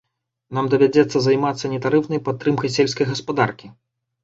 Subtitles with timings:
[0.57, 3.75] Нам давядзецца займацца нетарыфнай падтрымкай сельскай гаспадаркі.